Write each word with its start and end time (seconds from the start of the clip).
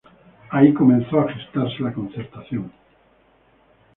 Ahí 0.49 0.73
comienza 0.73 1.15
a 1.21 1.31
gestarse 1.31 1.83
la 1.83 1.93
Concertación. 1.93 2.71